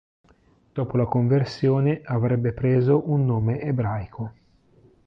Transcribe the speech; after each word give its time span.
Dopo 0.73 0.97
la 0.97 1.05
conversione 1.05 2.01
avrebbe 2.03 2.53
preso 2.53 3.07
un 3.11 3.23
nome 3.23 3.61
ebraico. 3.61 4.33